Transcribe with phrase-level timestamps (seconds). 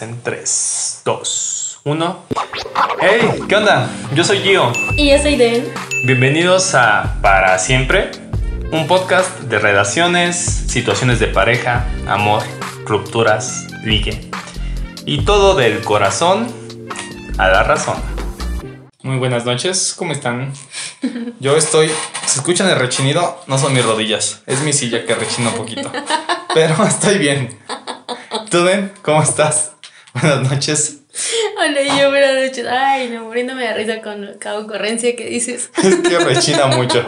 [0.00, 2.24] En 3, 2, 1.
[3.00, 3.30] ¡Hey!
[3.48, 3.90] ¿Qué onda?
[4.14, 4.70] Yo soy Gio.
[4.96, 5.72] Y yo soy Den.
[6.04, 8.12] Bienvenidos a Para Siempre,
[8.70, 12.44] un podcast de relaciones, situaciones de pareja, amor,
[12.86, 14.30] rupturas, ligue.
[15.04, 16.46] Y todo del corazón
[17.36, 17.96] a la razón.
[19.02, 20.52] Muy buenas noches, ¿cómo están?
[21.40, 21.90] Yo estoy.
[22.24, 25.90] Si escuchan el rechinido, no son mis rodillas, es mi silla que rechina un poquito.
[26.54, 27.58] Pero estoy bien.
[28.48, 28.92] ¿Tú, Den?
[29.02, 29.72] ¿Cómo estás?
[30.20, 31.00] Buenas noches.
[31.56, 32.66] Hola, yo buenas noches.
[32.66, 35.70] Ay, no, muriéndome de risa con cada ocurrencia que dices.
[35.82, 37.04] Es que rechina mucho.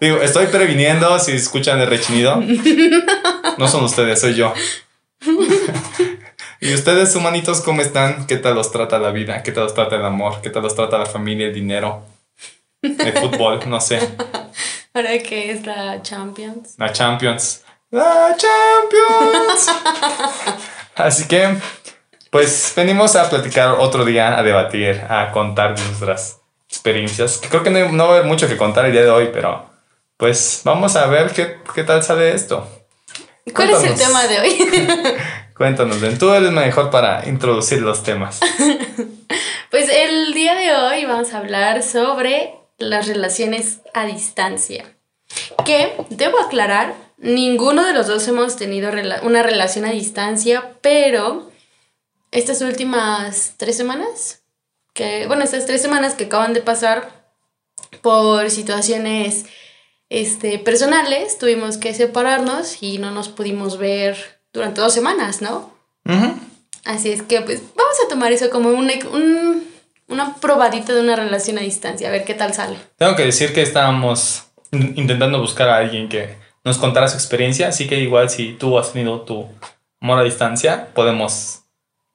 [0.00, 2.40] Digo, estoy previniendo si escuchan el rechinido.
[3.58, 4.52] No son ustedes, soy yo.
[6.60, 8.26] ¿Y ustedes, humanitos, cómo están?
[8.26, 9.42] ¿Qué tal los trata la vida?
[9.42, 10.42] ¿Qué tal los trata el amor?
[10.42, 12.04] ¿Qué tal los trata la familia, el dinero?
[12.82, 13.98] El fútbol, no sé.
[14.92, 16.74] Ahora que es la Champions.
[16.76, 17.62] La Champions.
[17.90, 19.70] La Champions.
[20.96, 21.56] Así que,
[22.36, 26.38] pues venimos a platicar otro día, a debatir, a contar nuestras
[26.68, 27.38] experiencias.
[27.38, 29.30] Que creo que no, no va a haber mucho que contar el día de hoy,
[29.32, 29.70] pero
[30.18, 32.68] pues vamos a ver qué, qué tal sale esto.
[33.54, 34.68] ¿Cuál es el tema de hoy?
[35.56, 38.40] Cuéntanos, Ben, tú eres mejor para introducir los temas.
[39.70, 44.84] Pues el día de hoy vamos a hablar sobre las relaciones a distancia.
[45.66, 51.50] Que, debo aclarar, ninguno de los dos hemos tenido rela- una relación a distancia, pero
[52.30, 54.42] estas últimas tres semanas,
[54.94, 57.26] que, bueno, estas tres semanas que acaban de pasar
[58.02, 59.46] por situaciones
[60.08, 65.74] este, personales, tuvimos que separarnos y no nos pudimos ver durante dos semanas, ¿no?
[66.84, 69.66] Así es que, pues, vamos a tomar eso como un, un-
[70.08, 72.76] una probadita de una relación a distancia, a ver qué tal sale.
[72.96, 77.68] Tengo que decir que estábamos in- intentando buscar a alguien que nos contara su experiencia,
[77.68, 79.48] así que igual si tú has tenido tu
[80.00, 81.62] amor a distancia, podemos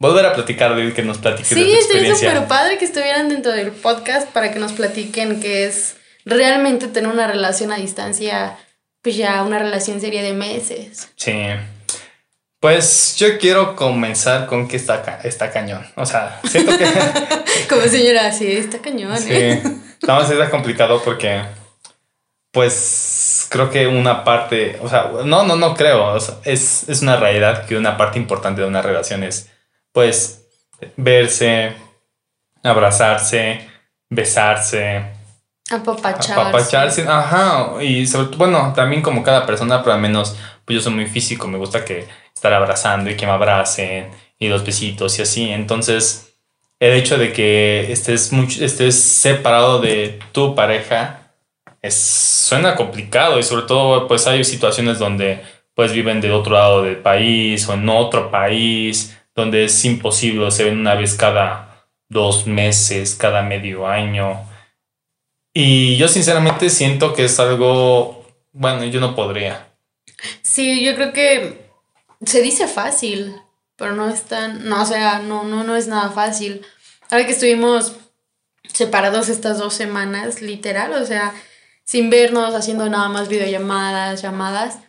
[0.02, 2.32] volver a platicar de él, que nos platiques de Sí, tu experiencia.
[2.34, 7.10] súper padre que estuvieran dentro del podcast para que nos platiquen qué es realmente tener
[7.12, 8.58] una relación a distancia,
[9.04, 11.10] pues ya una relación seria de meses.
[11.16, 11.34] Sí.
[12.60, 15.86] Pues yo quiero comenzar con que está, ca- está cañón.
[15.96, 16.86] O sea, siento que
[17.70, 19.62] Como señora, así está cañón, ¿eh?
[19.64, 19.70] sí,
[20.08, 21.42] nada más está complicado porque,
[22.52, 27.02] pues, creo que una parte, o sea, no, no, no creo, o sea, es, es
[27.02, 29.50] una realidad que una parte importante de una relación es,
[29.92, 30.48] pues,
[30.96, 31.74] verse,
[32.64, 33.68] abrazarse,
[34.10, 35.04] besarse,
[35.70, 36.34] Apapacharse.
[36.34, 40.36] apapacharse, ajá, y sobre todo, bueno, también como cada persona, pero al menos,
[40.66, 44.50] pues yo soy muy físico, me gusta que estar abrazando y que me abracen y
[44.50, 46.32] los besitos y así, entonces
[46.82, 51.32] el hecho de que estés mucho, estés separado de tu pareja
[51.82, 55.44] es, suena complicado y sobre todo pues hay situaciones donde
[55.76, 60.64] pues viven del otro lado del país o en otro país donde es imposible, se
[60.64, 64.40] ven una vez cada dos meses, cada medio año.
[65.54, 69.68] Y yo sinceramente siento que es algo, bueno, yo no podría.
[70.42, 71.70] Sí, yo creo que
[72.26, 73.36] se dice fácil,
[73.76, 76.66] pero no es tan, no, o sea, no, no, no es nada fácil.
[77.10, 77.94] Ahora que estuvimos
[78.72, 81.34] separados estas dos semanas, literal, o sea,
[81.84, 84.80] sin vernos, haciendo nada más videollamadas, llamadas.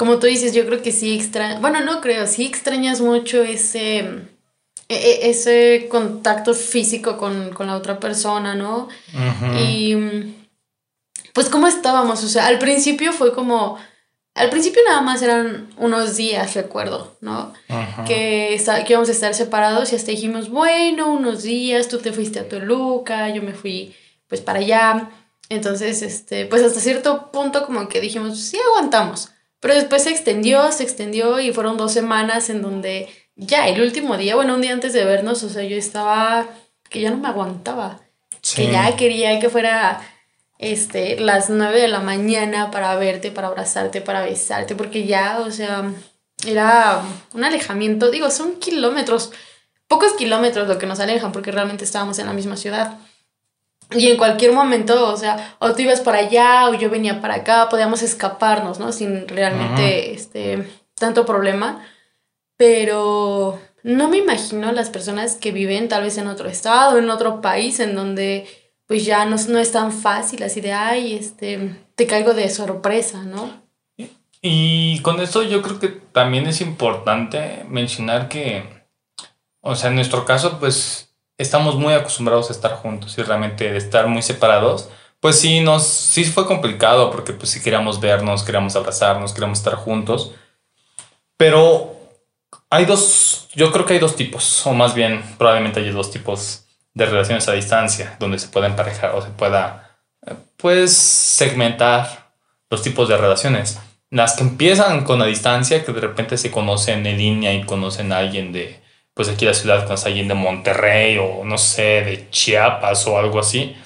[0.00, 3.98] Como tú dices, yo creo que sí extrañas, bueno, no creo, sí extrañas mucho ese,
[3.98, 4.14] e-
[4.88, 8.88] e- ese contacto físico con, con la otra persona, ¿no?
[9.12, 9.58] Ujú.
[9.58, 10.34] Y
[11.34, 13.76] pues cómo estábamos, o sea, al principio fue como,
[14.34, 17.52] al principio nada más eran unos días, recuerdo, ¿no?
[17.68, 18.04] Ujú.
[18.06, 22.40] Que, que íbamos a estar separados y hasta dijimos, bueno, unos días, tú te fuiste
[22.40, 23.94] a Toluca, yo me fui
[24.28, 25.10] pues para allá.
[25.50, 29.28] Entonces, este, pues hasta cierto punto como que dijimos, sí aguantamos.
[29.60, 34.16] Pero después se extendió, se extendió y fueron dos semanas en donde ya el último
[34.16, 36.46] día, bueno, un día antes de vernos, o sea, yo estaba
[36.88, 38.00] que ya no me aguantaba
[38.42, 38.56] Sí.
[38.56, 40.00] que ya quería que fuera
[40.58, 45.50] este, las 9 de la mañana para verte, para abrazarte, para besarte, porque ya, o
[45.50, 45.92] sea,
[46.46, 47.02] era
[47.34, 49.32] un alejamiento, digo, son kilómetros,
[49.88, 52.98] pocos kilómetros lo que nos alejan, porque realmente estábamos en la misma ciudad.
[53.92, 57.36] Y en cualquier momento, o sea, o tú ibas para allá o yo venía para
[57.36, 58.92] acá, podíamos escaparnos, ¿no?
[58.92, 61.84] Sin realmente, este, tanto problema.
[62.56, 67.40] Pero no me imagino las personas que viven tal vez en otro estado, en otro
[67.40, 68.46] país, en donde
[68.86, 73.22] pues ya no, no es tan fácil así de, ay, este, te caigo de sorpresa,
[73.22, 73.62] ¿no?
[74.42, 78.64] Y con esto yo creo que también es importante mencionar que,
[79.60, 81.09] o sea, en nuestro caso, pues
[81.40, 84.88] estamos muy acostumbrados a estar juntos y realmente de estar muy separados,
[85.20, 89.74] pues sí, nos, sí fue complicado porque pues sí queríamos vernos, queríamos abrazarnos, queríamos estar
[89.74, 90.32] juntos,
[91.36, 91.96] pero
[92.70, 96.66] hay dos yo creo que hay dos tipos, o más bien probablemente hay dos tipos
[96.94, 102.32] de relaciones a distancia, donde se pueda emparejar o se pueda, eh, pues, segmentar
[102.68, 103.78] los tipos de relaciones.
[104.10, 108.12] Las que empiezan con la distancia, que de repente se conocen en línea y conocen
[108.12, 108.79] a alguien de,
[109.20, 113.38] pues aquí la ciudad, con alguien de Monterrey o no sé, de Chiapas o algo
[113.38, 113.76] así,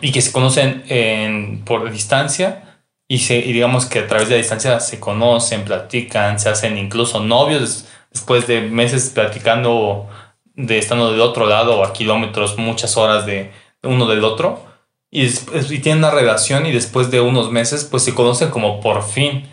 [0.00, 4.36] y que se conocen en, por distancia y, se, y digamos que a través de
[4.36, 10.08] la distancia se conocen, platican, se hacen incluso novios después de meses platicando,
[10.54, 13.50] de estando del otro lado o a kilómetros, muchas horas de
[13.82, 14.64] uno del otro,
[15.10, 19.02] y, y tienen una relación y después de unos meses pues se conocen como por
[19.02, 19.48] fin.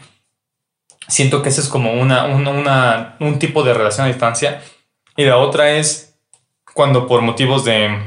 [1.08, 4.62] Siento que ese es como una, una, una, un tipo de relación a distancia.
[5.16, 6.16] Y la otra es
[6.74, 7.98] cuando por motivos de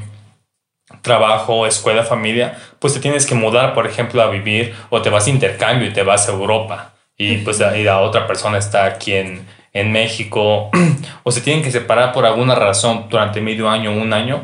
[1.02, 5.26] trabajo, escuela, familia, pues te tienes que mudar, por ejemplo, a vivir o te vas
[5.26, 9.12] a intercambio y te vas a Europa y pues y la otra persona está aquí
[9.12, 10.70] en, en México
[11.23, 14.43] o se tienen que separar por alguna razón durante medio año, un año.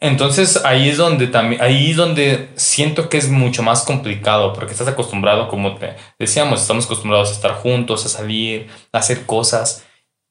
[0.00, 4.72] Entonces ahí es donde también, ahí es donde siento que es mucho más complicado porque
[4.72, 9.84] estás acostumbrado, como te decíamos, estamos acostumbrados a estar juntos, a salir, a hacer cosas.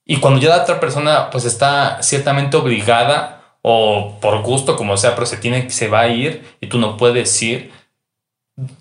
[0.06, 5.16] Y cuando ya la otra persona pues está ciertamente obligada o por gusto, como sea,
[5.16, 7.72] pero se tiene, se va a ir y tú no puedes ir,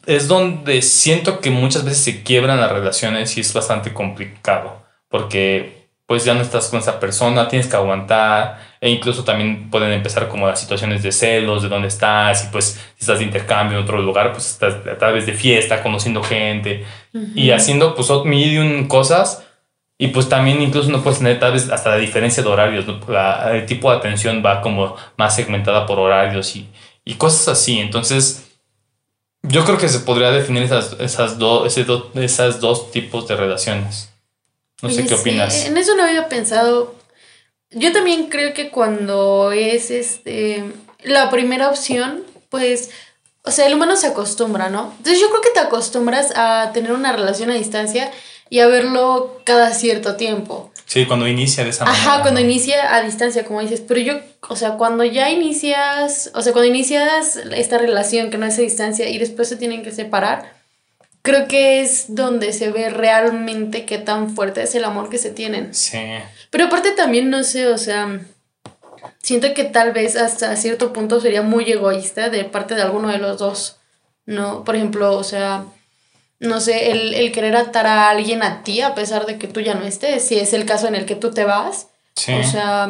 [0.07, 5.89] es donde siento que muchas veces se quiebran las relaciones y es bastante complicado porque
[6.07, 10.29] pues ya no estás con esa persona, tienes que aguantar e incluso también pueden empezar
[10.29, 13.85] como las situaciones de celos, de dónde estás y pues si estás de intercambio en
[13.85, 16.85] otro lugar, pues estás a través de fiesta, conociendo gente
[17.35, 19.45] y haciendo pues medium cosas
[19.99, 22.85] y pues también incluso no puedes tener tal vez hasta la diferencia de horarios,
[23.53, 26.69] el tipo de atención va como más segmentada por horarios y,
[27.05, 28.43] y cosas así, entonces...
[29.49, 31.79] Yo creo que se podría definir esas, esas, dos
[32.17, 34.11] esas dos tipos de relaciones.
[34.83, 35.67] No sé qué opinas.
[35.67, 36.95] en eso no había pensado.
[37.71, 40.65] Yo también creo que cuando es este
[41.03, 42.91] la primera opción, pues,
[43.43, 44.93] o sea, el humano se acostumbra, ¿no?
[44.97, 48.11] Entonces yo creo que te acostumbras a tener una relación a distancia
[48.51, 50.73] y a verlo cada cierto tiempo.
[50.85, 52.03] Sí, cuando inicia de esa manera.
[52.03, 53.83] Ajá, cuando inicia a distancia, como dices.
[53.87, 54.15] Pero yo,
[54.49, 58.63] o sea, cuando ya inicias, o sea, cuando inicias esta relación que no es a
[58.63, 60.55] distancia y después se tienen que separar,
[61.23, 65.31] creo que es donde se ve realmente qué tan fuerte es el amor que se
[65.31, 65.75] tienen.
[65.75, 65.99] Sí.
[66.51, 68.21] Pero aparte también, no sé, o sea,
[69.23, 73.19] siento que tal vez hasta cierto punto sería muy egoísta de parte de alguno de
[73.19, 73.79] los dos,
[74.25, 74.65] ¿no?
[74.65, 75.65] Por ejemplo, o sea,
[76.39, 79.75] no sé, el, querer atar a alguien a ti a pesar de que tú ya
[79.75, 81.89] no estés, si es el caso en el que tú te vas.
[82.15, 82.33] Sí.
[82.33, 82.89] O sea,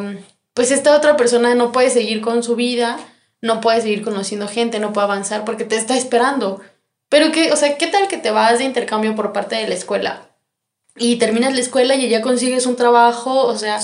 [0.54, 2.98] pues esta otra persona no puede seguir con su vida,
[3.40, 6.60] no puede seguir conociendo gente, no puede avanzar porque te está esperando.
[7.08, 9.74] Pero que, o sea, ¿qué tal que te vas de intercambio por parte de la
[9.74, 10.28] escuela?
[10.98, 13.80] Y terminas la escuela y ya consigues un trabajo, o sea,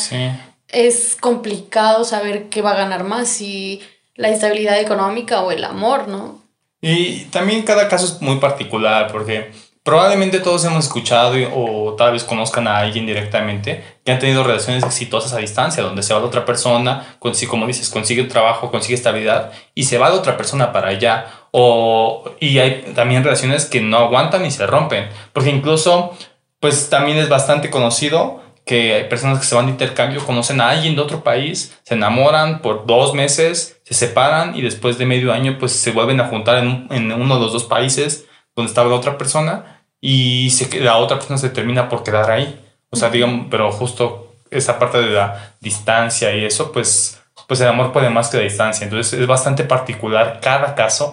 [0.69, 3.81] es complicado saber qué va a ganar más, si
[4.15, 6.43] la estabilidad económica o el amor, ¿no?
[6.81, 12.25] Y también cada caso es muy particular porque probablemente todos hemos escuchado o tal vez
[12.25, 16.27] conozcan a alguien directamente que han tenido relaciones exitosas a distancia, donde se va de
[16.27, 20.73] otra persona, como dices, consigue un trabajo, consigue estabilidad y se va de otra persona
[20.73, 25.09] para allá o, y hay también relaciones que no aguantan y se rompen.
[25.33, 26.17] Porque incluso,
[26.63, 30.71] pues también es bastante conocido que hay personas que se van de intercambio, conocen a
[30.71, 35.33] alguien de otro país, se enamoran por dos meses, se separan y después de medio
[35.33, 38.89] año pues se vuelven a juntar en, en uno de los dos países donde estaba
[38.89, 42.61] la otra persona y se, la otra persona se termina por quedar ahí.
[42.91, 47.67] O sea, digamos, pero justo esa parte de la distancia y eso, pues, pues el
[47.67, 48.85] amor puede más que la distancia.
[48.85, 51.13] Entonces es bastante particular cada caso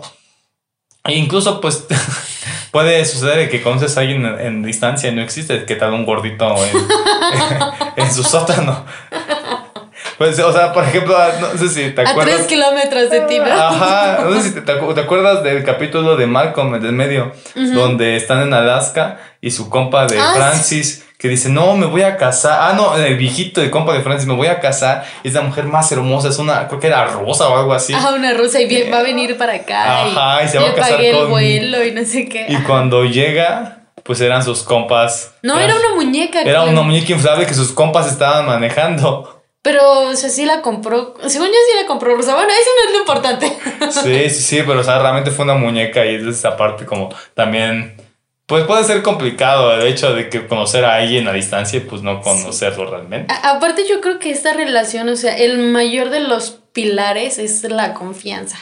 [1.06, 1.86] e incluso, pues,
[2.72, 6.56] puede suceder que conoces a alguien en, distancia y no existe, que tal un gordito
[7.96, 8.86] en, su sótano.
[10.18, 12.34] Pues, o sea, por ejemplo, no sé si te acuerdas.
[12.34, 13.46] A tres kilómetros de ti, ¿no?
[13.46, 18.42] Ajá, no sé si te, acuerdas del capítulo de Malcolm, el del medio, donde están
[18.42, 22.60] en Alaska y su compa de ah, Francis que dice, no, me voy a casar.
[22.62, 25.04] Ah, no, el viejito de compa de Francis, me voy a casar.
[25.22, 27.94] Es la mujer más hermosa, es una, creo que era rosa o algo así.
[27.94, 30.04] Ah, una rosa y va a venir para acá.
[30.04, 32.46] Ajá, y, se va a casar pagué el vuelo y no sé qué.
[32.48, 35.34] Y cuando llega, pues eran sus compas.
[35.44, 36.42] No, era una muñeca.
[36.42, 39.44] Era una muñeca inflable que sus compas estaban manejando.
[39.62, 41.16] Pero, o sea, sí la compró.
[41.28, 42.34] Según yo, sí la compró Rosa.
[42.34, 43.58] Bueno, eso no es lo importante.
[43.92, 47.10] Sí, sí, sí, pero, o sea, realmente fue una muñeca y es esa parte como
[47.34, 48.09] también
[48.50, 52.02] pues puede ser complicado el hecho de que conocer a alguien a distancia y pues
[52.02, 53.32] no conocerlo realmente.
[53.44, 57.94] aparte yo creo que esta relación, o sea, el mayor de los pilares es la
[57.94, 58.58] confianza.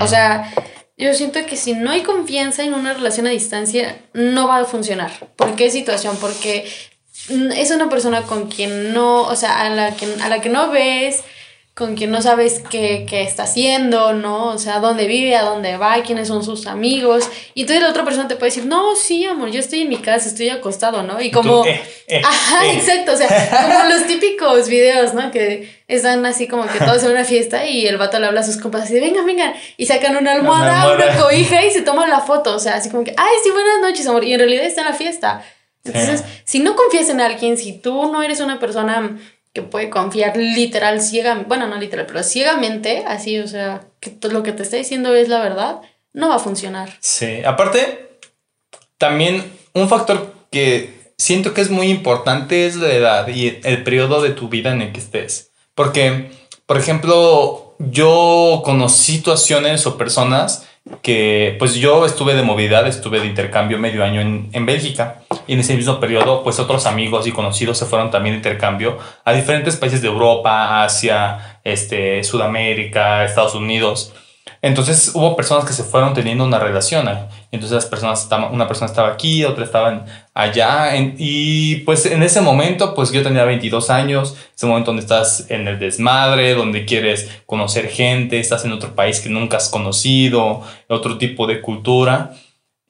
[0.00, 0.52] O sea,
[0.96, 4.64] yo siento que si no hay confianza en una relación a distancia, no va a
[4.64, 5.12] funcionar.
[5.36, 6.16] ¿Por qué situación?
[6.20, 6.68] Porque
[7.28, 10.48] mm, es una persona con quien no, o sea, a la que, a la que
[10.48, 11.22] no ves,
[11.80, 14.48] con quien no sabes qué, qué, está haciendo, ¿no?
[14.48, 17.26] O sea, dónde vive, a dónde va, quiénes son sus amigos.
[17.54, 19.96] Y entonces la otra persona te puede decir, no, sí, amor, yo estoy en mi
[19.96, 21.22] casa, estoy acostado, ¿no?
[21.22, 21.64] Y como...
[21.64, 22.76] Eh, eh, ajá, eh.
[22.76, 23.28] exacto, o sea,
[23.62, 25.30] como los típicos videos, ¿no?
[25.30, 28.44] Que están así como que todos en una fiesta y el vato le habla a
[28.44, 32.20] sus compas así venga, venga, y sacan una almohada, una, cobija y se toman la
[32.20, 34.82] foto, o sea, así como que, ay, sí, buenas noches, amor, y en realidad está
[34.82, 35.42] en la fiesta.
[35.82, 39.16] Entonces, si no confías en alguien, si tú no eres una persona
[39.52, 44.42] que puede confiar literal, ciegamente, bueno, no literal, pero ciegamente, así, o sea, que lo
[44.42, 45.80] que te está diciendo es la verdad,
[46.12, 46.96] no va a funcionar.
[47.00, 48.18] Sí, aparte,
[48.98, 54.22] también un factor que siento que es muy importante es la edad y el periodo
[54.22, 55.50] de tu vida en el que estés.
[55.74, 56.30] Porque,
[56.66, 60.66] por ejemplo, yo conocí situaciones o personas
[61.02, 65.54] que pues yo estuve de movilidad, estuve de intercambio medio año en, en, Bélgica y
[65.54, 69.32] en ese mismo periodo pues otros amigos y conocidos se fueron también de intercambio a
[69.32, 74.12] diferentes países de Europa, Asia, este, Sudamérica, Estados Unidos
[74.62, 77.08] entonces hubo personas que se fueron teniendo una relación.
[77.52, 80.04] Entonces las personas una persona estaba aquí, otra estaba
[80.34, 80.92] allá.
[80.96, 85.66] y pues en ese momento, pues yo tenía 22 años, ese momento donde estás en
[85.66, 91.18] el desmadre, donde quieres conocer gente, estás en otro país que nunca has conocido, otro
[91.18, 92.34] tipo de cultura.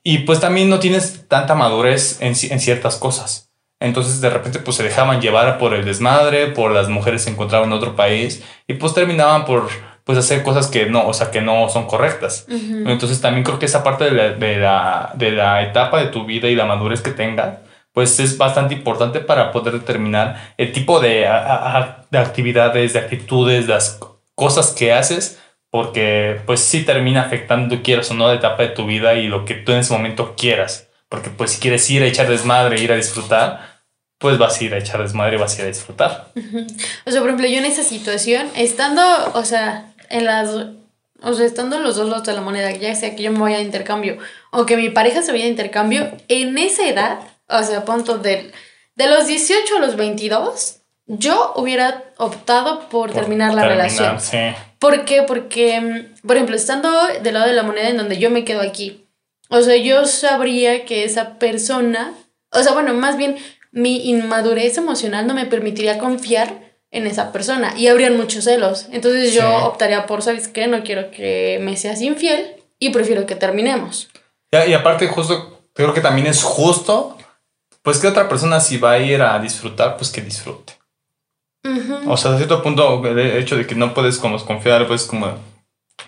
[0.03, 3.51] Y pues también no tienes tanta madurez en, en ciertas cosas.
[3.81, 7.71] Entonces de repente pues se dejaban llevar por el desmadre, por las mujeres se encontraban
[7.71, 9.71] en otro país y pues terminaban por
[10.11, 12.45] pues hacer cosas que no, o sea, que no son correctas.
[12.49, 16.25] Entonces también creo que esa parte de la, de, la, de la etapa de tu
[16.25, 17.59] vida y la madurez que tengas,
[17.93, 21.29] pues es bastante importante para poder determinar el tipo de,
[22.11, 24.01] de actividades, de actitudes, las
[24.35, 25.41] cosas que haces,
[25.71, 29.45] porque pues sí termina afectando, quieras o no, la etapa de tu vida y lo
[29.45, 30.89] que tú en ese momento quieras.
[31.09, 33.85] Porque pues si quieres ir a echar desmadre, ir a disfrutar,
[34.21, 36.27] pues vas a ir a echar desmadre y vas a ir a disfrutar.
[37.07, 39.03] O sea, por ejemplo, yo en esa situación, estando,
[39.33, 40.51] o sea, en las,
[41.23, 43.59] o sea, estando los dos lados de la moneda, ya sea que yo me vaya
[43.59, 44.19] a intercambio
[44.51, 48.53] o que mi pareja se vaya a intercambio, en esa edad, o sea, punto de,
[48.97, 50.77] de los 18 a los 22,
[51.07, 54.21] yo hubiera optado por, terminar la relación.
[54.21, 54.39] Sí.
[54.79, 55.23] ¿Por qué?
[55.23, 56.91] Porque, mm, por ejemplo, estando
[57.23, 59.07] del lado de la moneda en donde yo me quedo aquí,
[59.49, 62.15] o sea, yo sabría que esa persona,
[62.53, 63.37] o sea, bueno, más bien
[63.73, 68.87] mi inmadurez emocional no me permitiría confiar en esa persona y habrían muchos celos.
[68.91, 70.67] Entonces yo optaría por, ¿sabes qué?
[70.67, 74.09] No quiero que me seas infiel y prefiero que terminemos.
[74.51, 77.17] y aparte justo, creo que también es justo,
[77.83, 80.75] pues que otra persona si va a ir a disfrutar, pues que disfrute.
[82.07, 85.35] O sea, a cierto punto, el hecho de que no puedes como confiar, pues como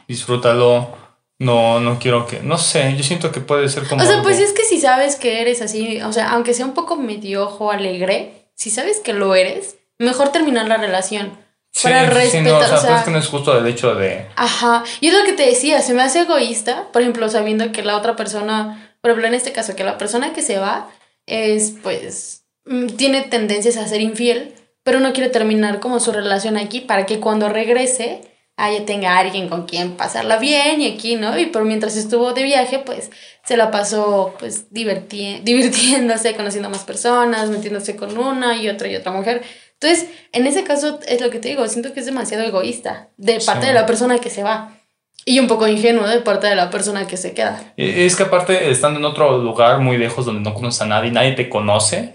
[0.08, 1.00] disfrútalo.
[1.38, 4.00] No, no quiero que, no sé, yo siento que puede ser como...
[4.00, 6.72] O sea, pues es que si sabes que eres así, o sea, aunque sea un
[6.72, 11.38] poco medio ojo alegre, si sabes que lo eres, mejor terminar la relación.
[11.82, 12.44] para respetar.
[12.44, 14.26] no, o sea, pues que no es justo el hecho de.
[14.36, 14.84] Ajá.
[15.00, 17.96] Y es lo que te decía, se me hace egoísta, por ejemplo, sabiendo que la
[17.96, 20.88] otra persona, por ejemplo, en este caso, que la persona que se va
[21.26, 26.56] es, pues, mm, tiene tendencias a ser infiel, pero no quiere terminar como su relación
[26.56, 28.22] aquí para que cuando regrese
[28.56, 31.38] haya tenga alguien con quien pasarla bien y aquí, ¿no?
[31.38, 33.10] Y por mientras estuvo de viaje, pues
[33.44, 38.96] se la pasó pues divirtiéndose, conociendo a más personas, metiéndose con una y otra y
[38.96, 39.42] otra mujer.
[39.82, 43.40] Entonces, en ese caso es lo que te digo, siento que es demasiado egoísta de
[43.44, 44.76] parte de la persona que se va.
[45.24, 47.60] Y un poco ingenuo de parte de la persona que se queda.
[47.76, 51.32] Es que aparte, estando en otro lugar muy lejos donde no conoces a nadie, nadie
[51.32, 52.14] te conoce,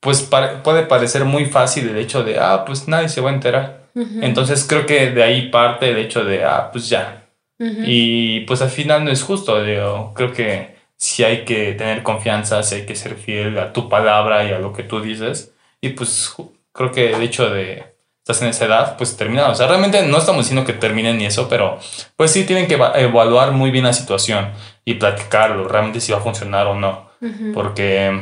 [0.00, 0.28] pues
[0.62, 3.86] puede parecer muy fácil el hecho de, ah, pues nadie se va a enterar.
[4.20, 7.28] Entonces creo que de ahí parte el hecho de, ah, pues ya.
[7.58, 12.62] Y pues al final no es justo, digo, creo que si hay que tener confianza,
[12.62, 15.54] si hay que ser fiel a tu palabra y a lo que tú dices.
[15.80, 16.34] Y pues
[16.76, 19.48] creo que el hecho de estás en esa edad, pues termina.
[19.48, 21.78] O sea, realmente no estamos diciendo que terminen ni eso, pero
[22.16, 24.50] pues sí tienen que evaluar muy bien la situación
[24.84, 27.06] y platicarlo, realmente si va a funcionar o no.
[27.54, 28.20] Porque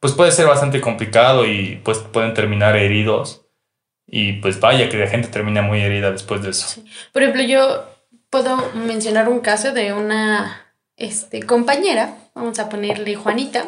[0.00, 3.46] pues puede ser bastante complicado y pues pueden terminar heridos.
[4.06, 6.82] Y pues vaya que la gente termina muy herida después de eso.
[7.12, 7.86] Por ejemplo, yo
[8.28, 13.64] puedo mencionar un caso de una este, compañera, vamos a ponerle Juanita,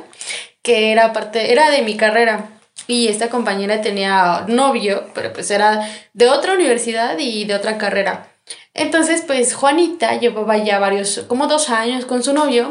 [0.63, 2.49] que era parte, era de mi carrera
[2.87, 8.29] y esta compañera tenía novio, pero pues era de otra universidad y de otra carrera.
[8.75, 12.69] Entonces, pues Juanita llevaba ya varios, como dos años con su novio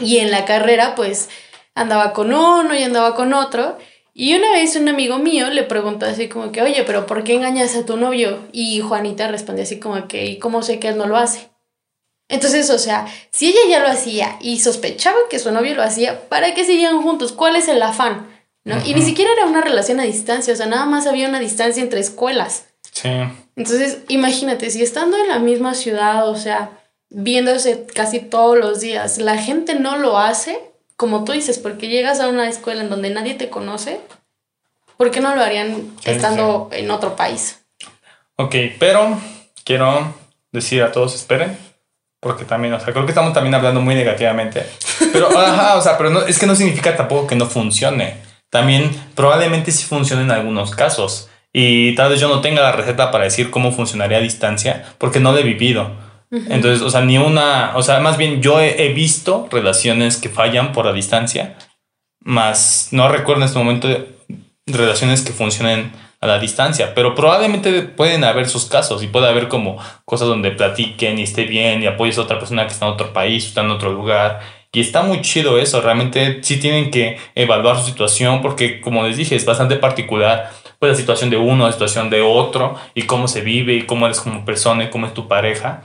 [0.00, 1.28] y en la carrera pues
[1.74, 3.76] andaba con uno y andaba con otro.
[4.12, 7.34] Y una vez un amigo mío le preguntó así como que, oye, pero ¿por qué
[7.34, 8.40] engañas a tu novio?
[8.52, 11.48] Y Juanita respondió así como que, ¿y cómo sé que él no lo hace?
[12.28, 16.28] Entonces, o sea, si ella ya lo hacía y sospechaba que su novio lo hacía,
[16.28, 17.32] ¿para qué seguían juntos?
[17.32, 18.29] ¿Cuál es el afán?
[18.64, 18.76] ¿No?
[18.84, 21.82] Y ni siquiera era una relación a distancia, o sea, nada más había una distancia
[21.82, 22.66] entre escuelas.
[22.92, 23.10] Sí.
[23.56, 26.70] Entonces, imagínate, si estando en la misma ciudad, o sea,
[27.10, 30.60] viéndose casi todos los días, la gente no lo hace,
[30.96, 34.00] como tú dices, porque llegas a una escuela en donde nadie te conoce,
[34.96, 37.60] ¿por qué no lo harían Sí, estando en otro país?
[38.36, 39.18] Ok, pero
[39.64, 40.14] quiero
[40.52, 41.56] decir a todos esperen,
[42.20, 44.66] porque también, o sea, creo que estamos también hablando muy negativamente.
[45.12, 48.29] Pero, ajá, o sea, pero no, es que no significa tampoco que no funcione.
[48.50, 51.28] También probablemente sí funcione en algunos casos.
[51.52, 55.20] Y tal vez yo no tenga la receta para decir cómo funcionaría a distancia, porque
[55.20, 55.90] no lo he vivido.
[56.30, 60.28] Entonces, o sea, ni una, o sea, más bien yo he, he visto relaciones que
[60.28, 61.56] fallan por la distancia,
[62.20, 63.88] más no recuerdo en este momento
[64.66, 65.90] relaciones que funcionen
[66.20, 70.50] a la distancia, pero probablemente pueden haber sus casos y puede haber como cosas donde
[70.50, 73.62] platiquen y esté bien y apoyes a otra persona que está en otro país, está
[73.62, 74.40] en otro lugar.
[74.72, 79.16] Y está muy chido eso, realmente sí tienen que evaluar su situación porque como les
[79.16, 83.26] dije es bastante particular pues la situación de uno, la situación de otro y cómo
[83.26, 85.82] se vive y cómo eres como persona y cómo es tu pareja.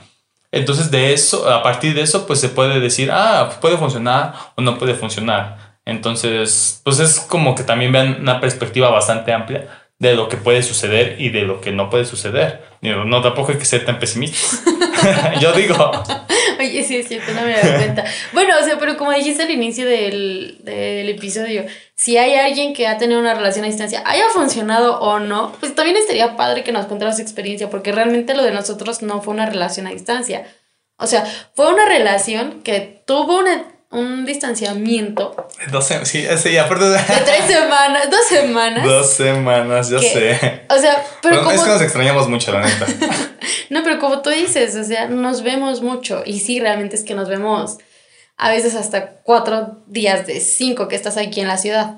[0.52, 4.62] Entonces de eso, a partir de eso pues se puede decir, ah, puede funcionar o
[4.62, 5.78] no puede funcionar.
[5.84, 10.62] Entonces pues es como que también vean una perspectiva bastante amplia de lo que puede
[10.62, 12.64] suceder y de lo que no puede suceder.
[12.82, 14.62] No, tampoco hay que ser tan pesimistas.
[15.40, 15.74] Yo digo,
[16.70, 18.04] Sí es cierto, no me doy cuenta.
[18.32, 22.86] Bueno, o sea, pero como dijiste al inicio del, del episodio, si hay alguien que
[22.86, 26.72] ha tenido una relación a distancia, haya funcionado o no, pues también estaría padre que
[26.72, 30.46] nos contara su experiencia, porque realmente lo de nosotros no fue una relación a distancia.
[30.98, 33.64] O sea, fue una relación que tuvo una-
[33.96, 38.84] un distanciamiento dos semanas, sí, sí, aparte de de tres semanas, dos semanas.
[38.84, 40.62] dos semanas, yo que- sé.
[40.68, 41.50] O sea, pero Pero como...
[41.52, 42.86] es que nos extrañamos mucho, la neta.
[43.70, 46.22] No, pero como tú dices, o sea, nos vemos mucho.
[46.24, 47.78] Y sí, realmente es que nos vemos
[48.36, 51.94] a veces hasta cuatro días de cinco que estás aquí en la ciudad.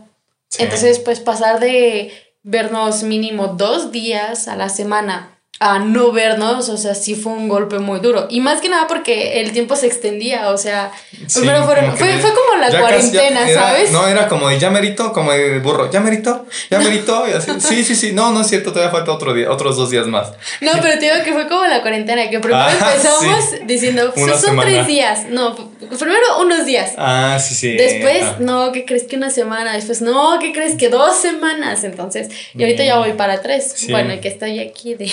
[0.49, 0.63] Sí.
[0.63, 2.11] Entonces, pues pasar de
[2.43, 7.49] vernos mínimo dos días a la semana a no vernos, o sea, sí fue un
[7.49, 8.27] golpe muy duro.
[8.31, 10.93] Y más que nada porque el tiempo se extendía, o sea,
[11.27, 13.91] Sí, primero fueron, como fue, como la cuarentena, era- ¿sabes?
[13.91, 17.25] No, era como de ya merito, como de burro, ya merito, ya merito.
[17.29, 17.51] y así.
[17.61, 18.13] Sí, sí, sí.
[18.13, 20.31] No, no es cierto, todavía falta otro día, otros dos días más.
[20.61, 23.57] No, pero te digo que fue como la cuarentena, que primero Ah, empezamos sí.
[23.67, 24.63] diciendo, son semana.
[24.71, 25.27] tres días.
[25.29, 26.93] No, primero unos días.
[26.99, 27.73] Ah, sí, sí.
[27.77, 28.37] Después, Ah.
[28.41, 29.75] no, ¿qué crees que una semana?
[29.75, 31.85] Después, no, ¿qué crees que dos semanas?
[31.85, 33.73] Entonces, y ahorita ya voy para tres.
[33.77, 33.91] Sí.
[33.93, 35.11] Bueno, y que estoy aquí de.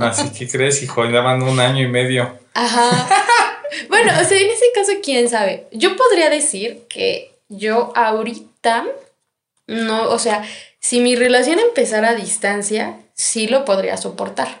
[0.00, 2.38] Así que crees, hijo, ya van un año y medio.
[2.54, 2.90] Ajá.
[3.88, 5.66] Bueno, o sea, en ese caso, quién sabe.
[5.72, 8.84] Yo podría decir que yo ahorita,
[9.66, 10.44] no, o sea,
[10.78, 14.60] si mi relación empezara a distancia, sí lo podría soportar.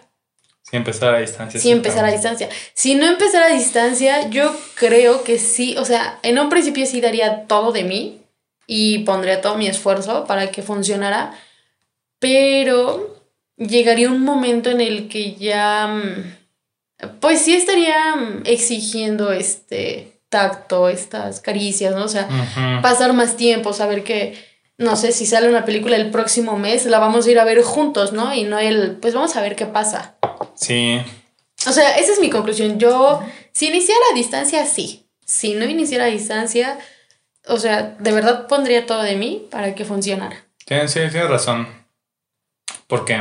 [0.72, 1.60] Sí, empezar a distancia.
[1.60, 2.48] Sí, empezar a distancia.
[2.72, 7.02] Si no empezar a distancia, yo creo que sí, o sea, en un principio sí
[7.02, 8.22] daría todo de mí
[8.66, 11.34] y pondría todo mi esfuerzo para que funcionara,
[12.18, 13.22] pero
[13.58, 20.88] llegaría un momento en el que ya, mm, pues sí estaría mm, exigiendo este tacto,
[20.88, 22.04] estas caricias, ¿no?
[22.04, 22.26] O sea,
[22.80, 24.42] pasar más tiempo, saber que,
[24.78, 27.60] no sé, si sale una película el próximo mes, la vamos a ir a ver
[27.60, 28.32] juntos, ¿no?
[28.34, 30.14] Y no el, pues vamos a ver qué pasa.
[30.54, 31.00] Sí.
[31.66, 32.78] O sea, esa es mi conclusión.
[32.78, 35.06] Yo, si iniciara a distancia, sí.
[35.24, 36.78] Si no iniciara a distancia,
[37.46, 40.44] o sea, de verdad pondría todo de mí para que funcionara.
[40.64, 41.68] Tienes, sí, tienes razón.
[42.86, 43.20] Porque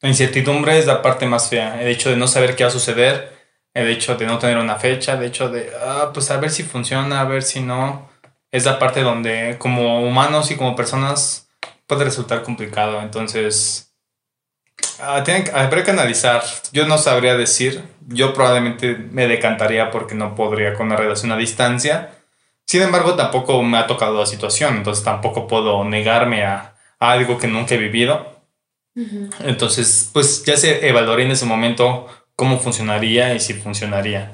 [0.00, 1.80] la incertidumbre es la parte más fea.
[1.80, 3.32] El hecho de no saber qué va a suceder,
[3.74, 6.62] el hecho de no tener una fecha, el hecho de, ah, pues a ver si
[6.62, 8.10] funciona, a ver si no.
[8.50, 11.48] Es la parte donde como humanos y como personas
[11.86, 13.00] puede resultar complicado.
[13.00, 13.91] Entonces,
[15.00, 16.42] ah, tienen que- habría que analizar.
[16.72, 17.82] Yo no sabría decir.
[18.08, 22.10] Yo probablemente me decantaría porque no podría con una relación a distancia.
[22.66, 27.38] Sin embargo, tampoco me ha tocado la situación, entonces tampoco puedo negarme a, a algo
[27.38, 28.40] que nunca he vivido.
[29.40, 34.32] Entonces, pues ya se evaluaría en ese momento cómo funcionaría y si funcionaría.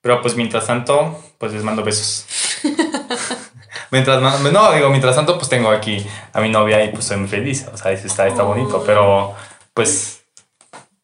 [0.00, 2.24] Pero pues mientras tanto, pues les mando besos.
[3.90, 7.28] mientras no, digo, mientras tanto, pues tengo aquí a mi novia y pues soy muy
[7.28, 7.66] feliz.
[7.72, 9.34] O sea, está, está bonito, pero
[9.74, 10.20] pues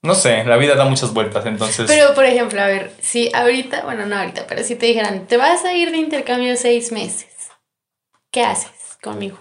[0.03, 1.87] no sé, la vida da muchas vueltas, entonces...
[1.89, 5.37] Pero, por ejemplo, a ver, si ahorita, bueno, no ahorita, pero si te dijeran, te
[5.37, 7.27] vas a ir de intercambio seis meses,
[8.31, 8.71] ¿qué haces
[9.03, 9.39] conmigo?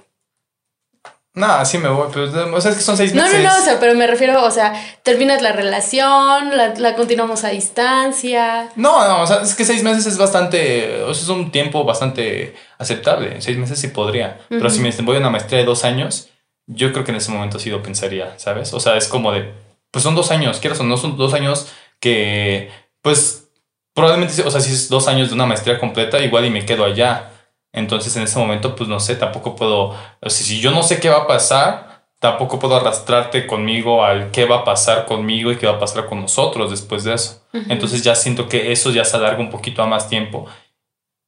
[1.36, 3.44] No, sí me voy, pero o sea, es que son seis No, meses.
[3.44, 7.44] no, no, o sea, pero me refiero, o sea, terminas la relación, la, la continuamos
[7.44, 8.70] a distancia.
[8.78, 11.84] No, no, o sea, es que seis meses es bastante, o sea, es un tiempo
[11.84, 13.42] bastante aceptable.
[13.42, 14.40] Seis meses sí podría.
[14.48, 16.30] Pero si me voy a una maestría de dos años,
[16.68, 18.74] yo creo que en ese momento sí lo pensaría, ¿sabes?
[18.74, 19.54] O sea, es como de,
[19.92, 22.70] pues son dos años, quieras o no, son dos años que,
[23.02, 23.50] pues,
[23.94, 26.86] probablemente, o sea, si es dos años de una maestría completa, igual y me quedo
[26.86, 27.32] allá.
[27.72, 31.00] Entonces en ese momento, pues no sé, tampoco puedo, o sea, si yo no sé
[31.00, 35.58] qué va a pasar, tampoco puedo arrastrarte conmigo al qué va a pasar conmigo y
[35.58, 37.44] qué va a pasar con nosotros después de eso.
[37.70, 40.48] Entonces ya siento que eso ya se alarga un poquito a más tiempo.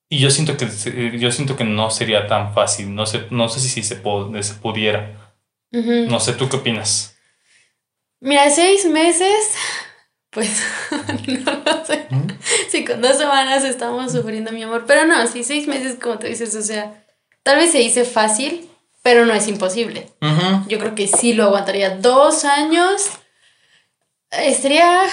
[0.09, 3.59] Y yo siento que, yo siento que no sería tan fácil, no sé, no sé
[3.59, 4.01] si, se,
[4.41, 5.26] se pudiera.
[5.71, 7.15] No sé, ¿tú qué opinas?
[8.19, 9.53] Mira, seis meses,
[10.29, 10.63] pues
[11.27, 12.07] no lo sé.
[12.69, 16.27] Si con dos semanas estamos sufriendo mi amor, pero no, sí, seis meses, como te
[16.27, 17.05] dices, o sea,
[17.43, 18.69] tal vez se dice fácil,
[19.03, 20.09] pero no es imposible.
[20.67, 21.91] Yo creo que sí lo aguantaría.
[21.97, 23.09] Dos años
[24.31, 25.03] estaría,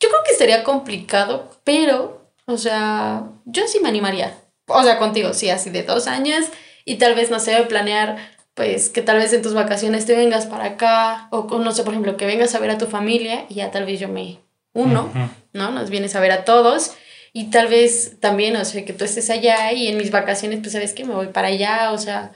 [0.00, 4.38] yo creo que estaría complicado, pero, o sea, yo sí me animaría.
[4.66, 6.46] O sea, contigo, sí, así de dos años
[6.84, 8.16] y tal vez, no sé, planear
[8.54, 11.94] pues que tal vez en tus vacaciones te vengas para acá, o no sé, por
[11.94, 14.40] ejemplo, que vengas a ver a tu familia y ya tal vez yo me
[14.74, 15.10] uno,
[15.52, 15.70] ¿no?
[15.70, 16.92] Nos vienes a ver a todos
[17.32, 20.72] y tal vez también, o sea, que tú estés allá y en mis vacaciones, pues
[20.72, 22.32] sabes que me voy para allá, o sea,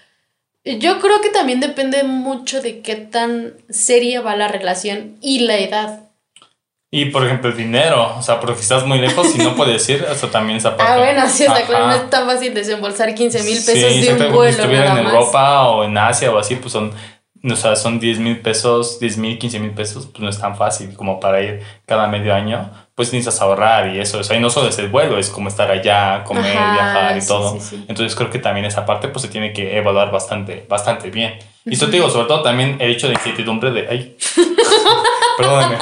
[0.65, 5.59] yo creo que también depende mucho de qué tan seria va la relación y la
[5.59, 6.11] edad.
[6.97, 10.07] Y por ejemplo, el dinero, o sea, porque estás muy lejos y no puedes ir,
[10.11, 10.95] eso también esa parte.
[10.95, 14.33] Ah, bueno, sí, está claro, no es tan fácil desembolsar 15 mil pesos de un
[14.33, 14.55] vuelo.
[14.55, 16.95] Si estuvieran en Europa o en Asia o así, pues son,
[17.45, 20.57] o sea, son 10 mil pesos, 10 mil, 15 mil pesos, pues no es tan
[20.57, 24.41] fácil como para ir cada medio año, pues necesitas ahorrar y eso, o sea, y
[24.41, 27.59] no solo es el vuelo, es como estar allá, comer, viajar y todo.
[27.89, 31.35] Entonces creo que también esa parte pues se tiene que evaluar bastante, bastante bien.
[31.67, 34.17] Y esto te digo, sobre todo también el hecho de incertidumbre de, ay,
[35.37, 35.77] perdóname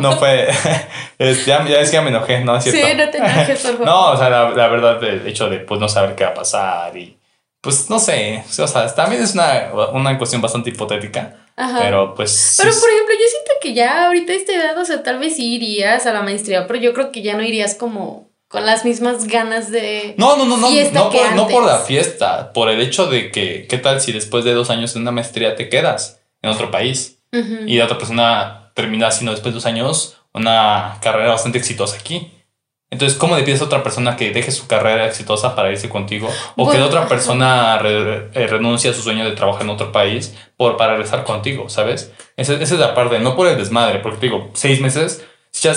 [0.00, 0.48] no fue.
[1.46, 2.56] ya, ya es que me enojé, ¿no?
[2.56, 2.86] ¿Es cierto?
[2.86, 3.86] Sí, no te enojes, por favor.
[3.86, 6.34] no, o sea, la, la, verdad, el hecho de pues no saber qué va a
[6.34, 7.16] pasar y.
[7.60, 11.36] Pues no sé, o sea, también es una, una cuestión bastante hipotética.
[11.56, 11.80] Ajá.
[11.80, 12.54] Pero pues.
[12.56, 15.34] Pero por ejemplo, yo siento que ya ahorita a esta edad, o sea, tal vez
[15.34, 18.84] sí irías a la maestría, pero yo creo que ya no irías como con las
[18.84, 20.14] mismas ganas de.
[20.16, 20.70] No, no, no, no.
[20.70, 24.44] No por, no por la fiesta, por el hecho de que, ¿qué tal si después
[24.44, 27.18] de dos años en una maestría te quedas en otro país?
[27.66, 32.30] Y la otra persona termina haciendo después de dos años una carrera bastante exitosa aquí.
[32.90, 36.30] Entonces, ¿cómo le pides a otra persona que deje su carrera exitosa para irse contigo?
[36.56, 40.76] O que otra persona eh, renuncie a su sueño de trabajar en otro país por,
[40.76, 42.12] para regresar contigo, ¿sabes?
[42.36, 45.26] Esa, es la parte, no por el desmadre, porque te digo, seis meses,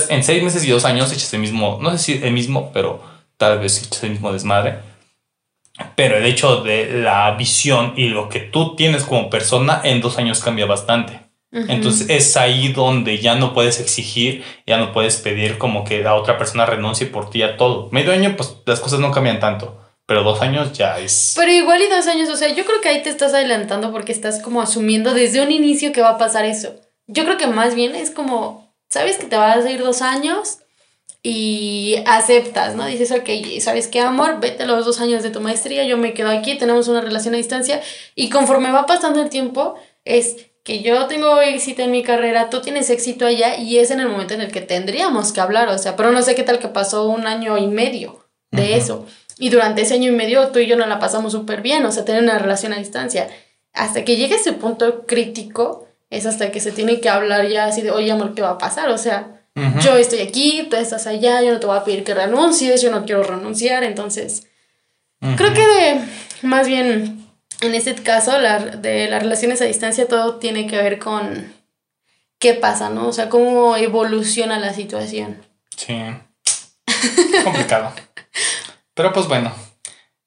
[0.09, 3.01] en seis meses y dos años echas el mismo, no sé si el mismo, pero
[3.37, 4.77] tal vez echas el mismo desmadre.
[5.95, 10.19] Pero el hecho de la visión y lo que tú tienes como persona en dos
[10.19, 11.20] años cambia bastante.
[11.51, 16.15] Entonces es ahí donde ya no puedes exigir, ya no puedes pedir como que la
[16.15, 17.89] otra persona renuncie por ti a todo.
[17.91, 19.77] Medio año, pues las cosas no cambian tanto.
[20.05, 21.33] Pero dos años ya es.
[21.37, 24.11] Pero igual y dos años, o sea, yo creo que ahí te estás adelantando porque
[24.11, 26.75] estás como asumiendo desde un inicio que va a pasar eso.
[27.07, 30.59] Yo creo que más bien es como, sabes que te vas a ir dos años
[31.23, 32.85] y aceptas, ¿no?
[32.85, 34.39] Dices, ok, ¿sabes qué, amor?
[34.39, 37.37] Vete los dos años de tu maestría, yo me quedo aquí, tenemos una relación a
[37.37, 37.81] distancia
[38.15, 42.61] y conforme va pasando el tiempo, es que yo tengo éxito en mi carrera, tú
[42.61, 45.77] tienes éxito allá y es en el momento en el que tendríamos que hablar, o
[45.77, 49.05] sea, pero no sé qué tal que pasó un año y medio de eso.
[49.39, 51.91] Y durante ese año y medio tú y yo no la pasamos súper bien, o
[51.91, 53.27] sea, tener una relación a distancia.
[53.73, 57.81] Hasta que llegue ese punto crítico, es hasta que se tiene que hablar ya así
[57.81, 58.89] de, oye, amor, ¿qué va a pasar?
[58.89, 59.41] O sea,
[59.81, 62.91] yo estoy aquí, tú estás allá, yo no te voy a pedir que renuncies, yo
[62.91, 64.47] no quiero renunciar, entonces,
[65.37, 66.01] creo que de,
[66.43, 67.20] más bien
[67.61, 71.53] en este caso, la, de las relaciones a distancia, todo tiene que ver con
[72.39, 73.07] qué pasa, ¿no?
[73.07, 75.45] O sea, cómo evoluciona la situación.
[75.77, 75.95] Sí.
[77.43, 77.93] Complicado.
[78.93, 79.53] Pero pues bueno,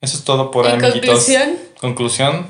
[0.00, 1.00] eso es todo por ahí, amiguitos.
[1.00, 1.58] Conclusión.
[1.80, 2.46] Conclusión.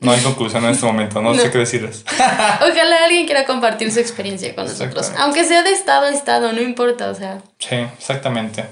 [0.00, 2.04] No hay conclusión en este momento, no, sé qué decirles.
[2.14, 5.12] Ojalá alguien quiera compartir su experiencia con nosotros.
[5.18, 7.42] Aunque sea de estado a estado, no importa, o sea.
[7.58, 8.64] Sí, exactamente.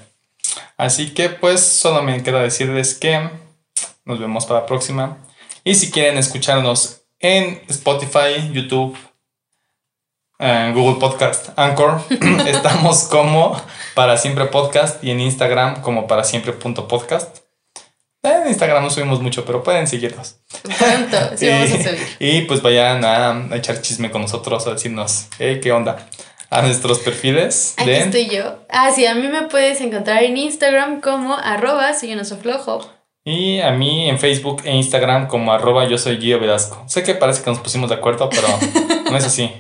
[0.77, 3.31] Así que pues solo me queda decirles que
[4.05, 5.19] nos vemos para la próxima.
[5.65, 8.97] Y si quieren escucharnos en Spotify, YouTube,
[10.39, 12.01] Google Podcast, Anchor,
[12.47, 13.61] estamos como
[13.95, 17.39] para siempre podcast y en Instagram como para siempre punto podcast.
[18.25, 20.37] En Instagram no subimos mucho, pero pueden seguirnos.
[21.37, 22.07] sí, vamos a seguir.
[22.21, 26.07] Y pues vayan a, echar chisme con nosotros, a decirnos, ¿qué onda?
[26.49, 27.75] A nuestros perfiles.
[27.79, 28.59] Aquí estoy yo.
[28.69, 32.89] Ah, sí, a mí me puedes encontrar en Instagram como arroba soy un oso flojo.
[33.25, 36.83] Y a mí en Facebook e Instagram como arroba yo soy Guido Velasco.
[36.89, 38.49] Sé que parece que nos pusimos de acuerdo, pero
[39.11, 39.51] no es así.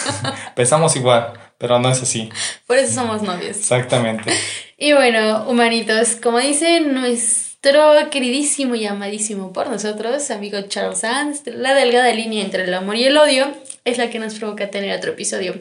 [0.56, 2.28] Pensamos igual, pero no es así.
[2.66, 3.56] Por eso somos novios.
[3.56, 4.32] Exactamente.
[4.78, 11.74] Y bueno, humanitos, como dice nuestro queridísimo y amadísimo por nosotros, amigo Charles Sands, la
[11.74, 13.46] delgada línea entre el amor y el odio
[13.84, 15.54] es la que nos provoca tener otro episodio.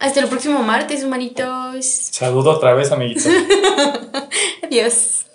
[0.00, 1.86] Hasta el próximo martes, humanitos.
[1.86, 3.26] Saludo otra vez, amiguitos.
[4.62, 5.27] Adiós.